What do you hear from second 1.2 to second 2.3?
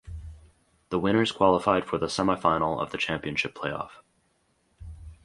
qualified for the